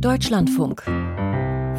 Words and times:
Deutschlandfunk. 0.00 0.84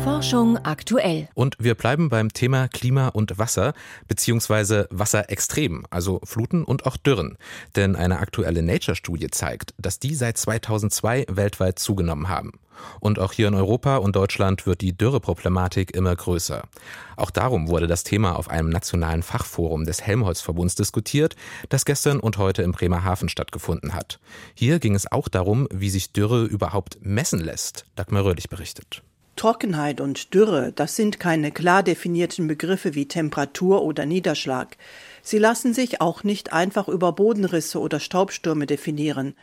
Forschung 0.04 0.58
aktuell. 0.58 1.30
Und 1.34 1.56
wir 1.60 1.76
bleiben 1.76 2.10
beim 2.10 2.34
Thema 2.34 2.68
Klima 2.68 3.10
und 3.10 3.38
Wasser, 3.38 3.74
beziehungsweise 4.08 4.88
Wasserextrem, 4.92 5.86
also 5.90 6.22
Fluten 6.24 6.64
und 6.64 6.86
auch 6.86 6.98
Dürren. 6.98 7.38
Denn 7.76 7.96
eine 7.96 8.20
aktuelle 8.20 8.64
Nature-Studie 8.64 9.28
zeigt, 9.32 9.74
dass 9.78 10.00
die 10.00 10.16
seit 10.16 10.38
2002 10.38 11.26
weltweit 11.30 11.80
zugenommen 11.80 12.30
haben. 12.30 12.54
Und 13.00 13.20
auch 13.20 13.34
hier 13.34 13.48
in 13.48 13.56
Europa 13.56 13.98
und 13.98 14.16
Deutschland 14.16 14.66
wird 14.66 14.82
die 14.82 14.98
Dürreproblematik 14.98 15.96
immer 15.96 16.16
größer. 16.16 16.64
Auch 17.16 17.32
darum 17.32 17.68
wurde 17.68 17.88
das 17.88 18.04
Thema 18.04 18.38
auf 18.38 18.50
einem 18.50 18.70
nationalen 18.70 19.24
Fachforum 19.24 19.86
des 19.86 20.02
Helmholtz-Verbunds 20.02 20.76
diskutiert, 20.76 21.36
das 21.70 21.86
gestern 21.86 22.20
und 22.20 22.38
heute 22.38 22.64
im 22.64 22.72
Bremerhaven 22.72 23.30
stattgefunden 23.30 23.94
hat. 23.94 24.20
Hier 24.54 24.80
ging 24.80 24.96
es 24.96 25.12
auch 25.12 25.28
darum, 25.28 25.68
wie 25.72 25.90
sich 25.90 26.14
Dürre 26.14 26.46
überhaupt 26.46 26.98
messen 27.02 27.40
lässt. 27.40 27.86
Dagmar 27.96 28.24
Röhrlich 28.24 28.50
berichtet. 28.50 29.02
Trockenheit 29.38 30.02
und 30.02 30.34
Dürre, 30.34 30.74
das 30.76 30.98
sind 30.98 31.20
keine 31.20 31.52
klar 31.52 31.84
definierten 31.84 32.48
Begriffe 32.48 32.96
wie 32.96 33.08
Temperatur 33.08 33.84
oder 33.84 34.06
Niederschlag. 34.06 34.76
Sie 35.22 35.38
lassen 35.38 35.74
sich 35.74 36.02
auch 36.02 36.26
nicht 36.26 36.52
einfach 36.52 36.90
über 36.90 37.14
Bodenrisse 37.14 37.80
oder 37.80 38.02
Staubstürme 38.02 38.66
definieren. 38.66 39.36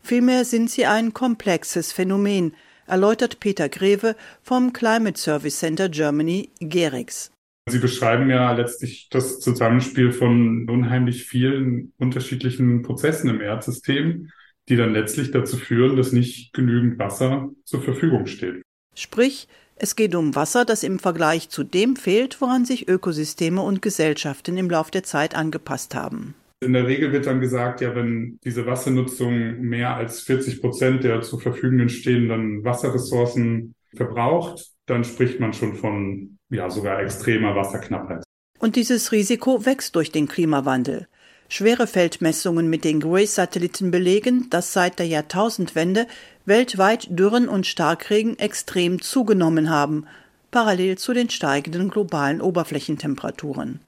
Vielmehr 0.00 0.44
sind 0.44 0.70
sie 0.70 0.86
ein 0.86 1.14
komplexes 1.14 1.92
Phänomen, 1.92 2.54
erläutert 2.86 3.38
Peter 3.38 3.68
Greve 3.68 4.16
vom 4.42 4.72
Climate 4.72 5.18
Service 5.18 5.58
Center 5.58 5.88
Germany 5.88 6.50
GEREX. 6.58 7.30
Sie 7.68 7.78
beschreiben 7.78 8.28
ja 8.28 8.52
letztlich 8.52 9.08
das 9.10 9.38
Zusammenspiel 9.38 10.10
von 10.10 10.68
unheimlich 10.68 11.24
vielen 11.24 11.92
unterschiedlichen 11.98 12.82
Prozessen 12.82 13.30
im 13.30 13.40
Erdsystem, 13.40 14.30
die 14.68 14.76
dann 14.76 14.92
letztlich 14.92 15.30
dazu 15.30 15.56
führen, 15.56 15.96
dass 15.96 16.12
nicht 16.12 16.52
genügend 16.52 16.98
Wasser 16.98 17.50
zur 17.64 17.82
Verfügung 17.82 18.26
steht. 18.26 18.62
Sprich, 18.94 19.48
es 19.76 19.96
geht 19.96 20.14
um 20.14 20.34
Wasser, 20.34 20.64
das 20.64 20.82
im 20.82 20.98
Vergleich 20.98 21.48
zu 21.48 21.64
dem 21.64 21.96
fehlt, 21.96 22.40
woran 22.40 22.64
sich 22.64 22.88
Ökosysteme 22.88 23.62
und 23.62 23.82
Gesellschaften 23.82 24.56
im 24.56 24.70
Lauf 24.70 24.90
der 24.90 25.02
Zeit 25.02 25.34
angepasst 25.34 25.94
haben. 25.94 26.34
In 26.60 26.74
der 26.74 26.86
Regel 26.86 27.10
wird 27.10 27.26
dann 27.26 27.40
gesagt, 27.40 27.80
ja, 27.80 27.94
wenn 27.96 28.38
diese 28.44 28.66
Wassernutzung 28.66 29.60
mehr 29.60 29.96
als 29.96 30.20
40 30.20 30.60
Prozent 30.60 31.02
der 31.02 31.20
zur 31.22 31.40
Verfügung 31.40 31.88
stehenden 31.88 32.64
Wasserressourcen 32.64 33.74
verbraucht, 33.96 34.70
dann 34.86 35.02
spricht 35.02 35.40
man 35.40 35.52
schon 35.52 35.74
von 35.74 36.38
ja 36.50 36.70
sogar 36.70 37.00
extremer 37.00 37.56
Wasserknappheit. 37.56 38.22
Und 38.60 38.76
dieses 38.76 39.10
Risiko 39.10 39.66
wächst 39.66 39.96
durch 39.96 40.12
den 40.12 40.28
Klimawandel. 40.28 41.08
Schwere 41.48 41.86
Feldmessungen 41.86 42.70
mit 42.70 42.84
den 42.84 43.00
GRACE-Satelliten 43.00 43.90
belegen, 43.90 44.48
dass 44.48 44.72
seit 44.72 44.98
der 44.98 45.06
Jahrtausendwende 45.06 46.06
weltweit 46.44 47.06
Dürren 47.10 47.48
und 47.48 47.66
Starkregen 47.66 48.38
extrem 48.38 49.00
zugenommen 49.00 49.70
haben, 49.70 50.06
parallel 50.50 50.98
zu 50.98 51.12
den 51.12 51.30
steigenden 51.30 51.88
globalen 51.88 52.40
Oberflächentemperaturen. 52.40 53.80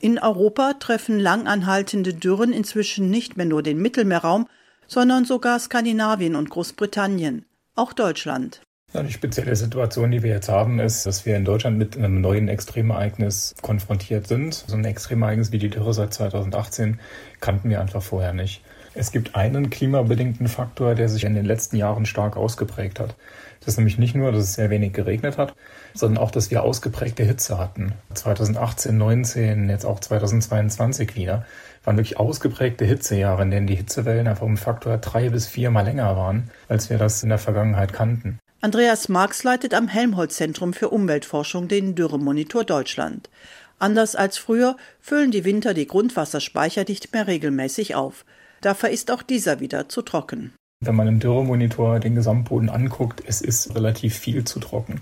In 0.00 0.18
Europa 0.18 0.74
treffen 0.74 1.20
langanhaltende 1.20 2.14
Dürren 2.14 2.52
inzwischen 2.52 3.10
nicht 3.10 3.36
mehr 3.36 3.46
nur 3.46 3.62
den 3.62 3.78
Mittelmeerraum, 3.80 4.48
sondern 4.88 5.24
sogar 5.24 5.58
Skandinavien 5.58 6.34
und 6.34 6.50
Großbritannien, 6.50 7.44
auch 7.76 7.92
Deutschland. 7.92 8.62
Ja, 8.92 9.02
die 9.02 9.12
spezielle 9.12 9.56
Situation, 9.56 10.10
die 10.10 10.22
wir 10.22 10.32
jetzt 10.32 10.50
haben, 10.50 10.78
ist, 10.78 11.06
dass 11.06 11.24
wir 11.24 11.36
in 11.36 11.46
Deutschland 11.46 11.78
mit 11.78 11.96
einem 11.96 12.20
neuen 12.20 12.48
Extremereignis 12.48 13.54
konfrontiert 13.62 14.26
sind. 14.26 14.52
So 14.52 14.76
ein 14.76 14.84
Extremereignis 14.84 15.50
wie 15.50 15.58
die 15.58 15.70
Dürre 15.70 15.94
seit 15.94 16.12
2018 16.12 17.00
kannten 17.40 17.70
wir 17.70 17.80
einfach 17.80 18.02
vorher 18.02 18.34
nicht. 18.34 18.60
Es 18.94 19.10
gibt 19.10 19.34
einen 19.34 19.70
klimabedingten 19.70 20.48
Faktor, 20.48 20.94
der 20.94 21.08
sich 21.08 21.24
in 21.24 21.34
den 21.34 21.46
letzten 21.46 21.76
Jahren 21.76 22.04
stark 22.04 22.36
ausgeprägt 22.36 23.00
hat. 23.00 23.14
Das 23.60 23.68
ist 23.68 23.78
nämlich 23.78 23.96
nicht 23.96 24.14
nur, 24.14 24.32
dass 24.32 24.42
es 24.42 24.54
sehr 24.54 24.70
wenig 24.70 24.92
geregnet 24.92 25.38
hat, 25.38 25.54
sondern 25.94 26.22
auch, 26.22 26.30
dass 26.30 26.50
wir 26.50 26.62
ausgeprägte 26.62 27.22
Hitze 27.22 27.58
hatten. 27.58 27.92
2018, 28.12 28.98
19, 28.98 29.70
jetzt 29.70 29.86
auch 29.86 30.00
2022 30.00 31.16
wieder, 31.16 31.46
waren 31.84 31.96
wirklich 31.96 32.18
ausgeprägte 32.18 32.84
Hitzejahre, 32.84 33.42
in 33.42 33.50
denen 33.50 33.66
die 33.66 33.76
Hitzewellen 33.76 34.26
einfach 34.26 34.44
um 34.44 34.56
Faktor 34.56 34.98
drei 34.98 35.30
bis 35.30 35.46
viermal 35.46 35.84
länger 35.84 36.16
waren, 36.16 36.50
als 36.68 36.90
wir 36.90 36.98
das 36.98 37.22
in 37.22 37.30
der 37.30 37.38
Vergangenheit 37.38 37.92
kannten. 37.92 38.38
Andreas 38.60 39.08
Marx 39.08 39.42
leitet 39.42 39.74
am 39.74 39.88
Helmholtz-Zentrum 39.88 40.72
für 40.72 40.90
Umweltforschung 40.90 41.66
den 41.66 41.94
Dürremonitor 41.94 42.64
Deutschland. 42.64 43.30
Anders 43.78 44.14
als 44.14 44.38
früher 44.38 44.76
füllen 45.00 45.32
die 45.32 45.44
Winter 45.44 45.74
die 45.74 45.88
Grundwasserspeicher 45.88 46.84
nicht 46.86 47.12
mehr 47.12 47.26
regelmäßig 47.26 47.94
auf. 47.94 48.24
Dafür 48.62 48.88
ist 48.88 49.10
auch 49.10 49.22
dieser 49.22 49.60
wieder 49.60 49.88
zu 49.88 50.00
trocken. 50.02 50.54
Wenn 50.80 50.94
man 50.96 51.08
im 51.08 51.20
Dürremonitor 51.20 52.00
den 52.00 52.14
Gesamtboden 52.14 52.70
anguckt, 52.70 53.22
es 53.26 53.40
ist 53.40 53.74
relativ 53.74 54.16
viel 54.16 54.44
zu 54.44 54.58
trocken. 54.60 55.00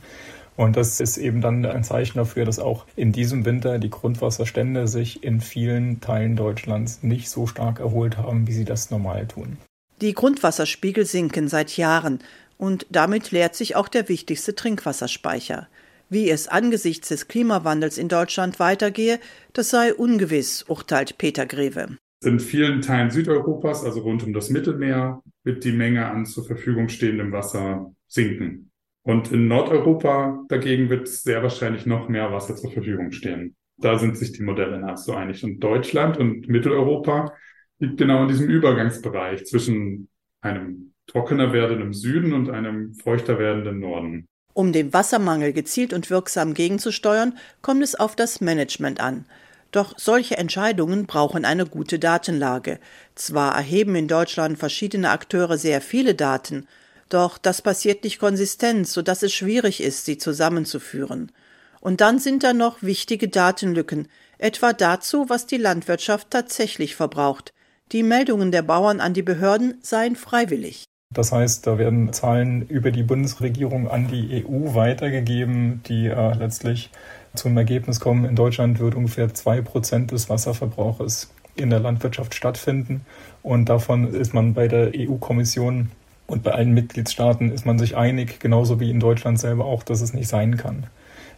Und 0.57 0.77
das 0.77 1.01
ist 1.01 1.17
eben 1.17 1.41
dann 1.41 1.65
ein 1.65 1.85
Zeichen 1.85 2.19
dafür, 2.19 2.45
dass 2.45 2.59
auch 2.59 2.85
in 2.97 3.13
diesem 3.13 3.45
Winter 3.45 3.79
die 3.79 3.89
Grundwasserstände 3.89 4.89
sich 4.89 5.23
in 5.23 5.41
vielen 5.41 6.01
Teilen 6.01 6.37
Deutschlands 6.37 7.03
nicht 7.03 7.31
so 7.31 7.47
stark 7.47 7.81
erholt 7.81 8.19
haben, 8.19 8.47
wie 8.47 8.53
sie 8.53 8.65
das 8.65 8.91
normal 8.91 9.27
tun. 9.27 9.57
Die 10.01 10.15
Grundwasserspiegel 10.15 11.07
sinken 11.07 11.49
seit 11.49 11.77
Jahren 11.77 12.19
und 12.59 12.87
damit 12.91 13.31
leert 13.31 13.55
sich 13.55 13.77
auch 13.77 13.89
der 13.89 14.09
wichtigste 14.09 14.55
Trinkwasserspeicher. 14.55 15.69
Wie 16.11 16.29
es 16.29 16.49
angesichts 16.49 17.09
des 17.09 17.29
Klimawandels 17.29 17.97
in 17.97 18.09
Deutschland 18.09 18.59
weitergehe, 18.59 19.21
das 19.53 19.71
sei 19.71 19.95
ungewiss, 19.95 20.65
urteilt 20.65 21.17
Peter 21.19 21.47
Greve. 21.47 21.97
In 22.23 22.39
vielen 22.39 22.83
Teilen 22.83 23.11
Südeuropas, 23.11 23.85
also 23.85 24.01
rund 24.01 24.23
um 24.25 24.35
das 24.35 24.51
Mittelmeer, 24.51 25.23
wird 25.43 25.65
die 25.65 25.73
Menge 25.73 26.07
an 26.07 26.27
zur 26.27 26.45
Verfügung 26.45 26.89
stehendem 26.91 27.33
Wasser 27.33 27.95
sinken. 28.09 28.71
Und 29.03 29.33
in 29.33 29.49
Nordeuropa 29.49 30.45
dagegen 30.49 30.91
wird 30.91 31.09
sehr 31.09 31.43
wahrscheinlich 31.43 31.87
noch 31.87 32.11
mehr 32.11 32.31
Wasser 32.31 32.57
zur 32.57 32.71
Verfügung 32.71 33.13
stehen. 33.13 33.57
Da 33.79 33.99
sind 33.99 34.19
sich 34.19 34.33
die 34.33 34.43
Modelle 34.43 34.79
nahezu 34.79 35.15
einig. 35.15 35.43
Und 35.43 35.61
Deutschland 35.61 36.19
und 36.19 36.47
Mitteleuropa 36.47 37.33
liegt 37.79 37.97
genau 37.97 38.23
in 38.23 38.29
diesem 38.29 38.51
Übergangsbereich 38.51 39.47
zwischen 39.47 40.09
einem 40.43 40.93
trockener 41.07 41.55
werdenden 41.55 41.95
Süden 41.95 42.35
und 42.35 42.51
einem 42.51 42.93
feuchter 42.95 43.39
werdenden 43.39 43.81
Norden. 43.81 44.27
Um 44.53 44.73
dem 44.73 44.93
Wassermangel 44.93 45.55
gezielt 45.55 45.95
und 45.95 46.11
wirksam 46.11 46.53
gegenzusteuern, 46.53 47.39
kommt 47.63 47.83
es 47.83 47.95
auf 47.95 48.15
das 48.15 48.43
Management 48.43 49.01
an. 49.01 49.25
Doch 49.71 49.95
solche 49.97 50.37
Entscheidungen 50.37 51.07
brauchen 51.07 51.45
eine 51.45 51.67
gute 51.67 51.99
Datenlage. 51.99 52.81
Zwar 53.15 53.55
erheben 53.55 53.95
in 53.95 54.09
Deutschland 54.09 54.59
verschiedene 54.59 55.11
Akteure 55.11 55.59
sehr 55.59 55.81
viele 55.81 56.15
Daten, 56.15 56.67
doch 57.11 57.39
das 57.39 57.61
passiert 57.61 58.05
nicht 58.05 58.19
konsistent, 58.19 58.89
so 58.89 59.03
dass 59.03 59.23
es 59.23 59.35
schwierig 59.35 59.83
ist, 59.83 60.07
sie 60.07 60.17
zusammenzuführen. 60.17 61.33
Und 61.81 62.01
dann 62.01 62.19
sind 62.19 62.45
da 62.45 62.53
noch 62.53 62.83
wichtige 62.83 63.29
Datenlücken, 63.29 64.09
etwa 64.39 64.73
dazu, 64.73 65.29
was 65.29 65.47
die 65.47 65.57
Landwirtschaft 65.57 66.31
tatsächlich 66.31 66.95
verbraucht. 66.95 67.53
Die 67.93 68.05
Meldungen 68.05 68.53
der 68.53 68.63
Bauern 68.63 69.01
an 69.01 69.13
die 69.13 69.23
Behörden 69.23 69.79
seien 69.83 70.15
freiwillig. 70.15 70.85
Das 71.13 71.33
heißt, 71.33 71.67
da 71.67 71.77
werden 71.77 72.13
Zahlen 72.13 72.63
über 72.63 72.93
die 72.93 73.03
Bundesregierung 73.03 73.91
an 73.91 74.07
die 74.07 74.45
EU 74.47 74.75
weitergegeben, 74.75 75.83
die 75.89 76.07
äh, 76.07 76.35
letztlich 76.35 76.91
zum 77.35 77.57
Ergebnis 77.57 77.99
kommen, 77.99 78.25
in 78.25 78.37
Deutschland 78.37 78.79
wird 78.79 78.95
ungefähr 78.95 79.35
zwei 79.35 79.61
Prozent 79.61 80.13
des 80.13 80.29
Wasserverbrauches 80.29 81.33
in 81.57 81.71
der 81.71 81.81
Landwirtschaft 81.81 82.35
stattfinden. 82.35 83.05
Und 83.43 83.69
davon 83.69 84.15
ist 84.15 84.35
man 84.35 84.55
bei 84.55 84.69
der 84.69 84.93
EU-Kommission 84.95 85.91
und 86.31 86.43
bei 86.43 86.53
allen 86.53 86.73
Mitgliedstaaten 86.73 87.51
ist 87.51 87.67
man 87.67 87.79
sich 87.79 87.97
einig, 87.97 88.41
genauso 88.41 88.81
wie 88.81 88.91
in 88.91 89.01
Deutschland 89.01 89.39
selber 89.39 89.65
auch, 89.65 89.83
dass 89.83 90.01
es 90.01 90.15
nicht 90.15 90.29
sein 90.29 90.57
kann. 90.57 90.87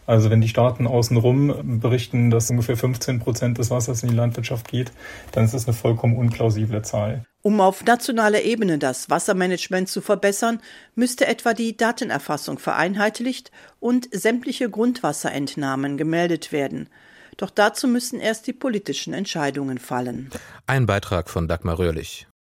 Also 0.05 0.29
wenn 0.29 0.41
die 0.41 0.49
Staaten 0.49 0.85
außenrum 0.85 1.79
berichten, 1.79 2.29
dass 2.29 2.49
ungefähr 2.49 2.75
15 2.75 3.19
Prozent 3.19 3.57
des 3.57 3.69
Wassers 3.69 4.03
in 4.03 4.09
die 4.09 4.15
Landwirtschaft 4.15 4.67
geht, 4.67 4.91
dann 5.31 5.45
ist 5.45 5.53
das 5.53 5.65
eine 5.65 5.73
vollkommen 5.73 6.17
unplausible 6.17 6.81
Zahl. 6.81 7.23
Um 7.41 7.61
auf 7.61 7.83
nationaler 7.83 8.41
Ebene 8.41 8.77
das 8.77 9.09
Wassermanagement 9.09 9.89
zu 9.89 10.01
verbessern, 10.01 10.59
müsste 10.95 11.27
etwa 11.27 11.53
die 11.53 11.75
Datenerfassung 11.75 12.59
vereinheitlicht 12.59 13.51
und 13.79 14.07
sämtliche 14.11 14.69
Grundwasserentnahmen 14.69 15.97
gemeldet 15.97 16.51
werden. 16.51 16.89
Doch 17.37 17.49
dazu 17.49 17.87
müssen 17.87 18.19
erst 18.19 18.47
die 18.47 18.53
politischen 18.53 19.13
Entscheidungen 19.13 19.79
fallen. 19.79 20.29
Ein 20.67 20.85
Beitrag 20.85 21.29
von 21.29 21.47
Dagmar 21.47 21.79
Röhrlich. 21.79 22.27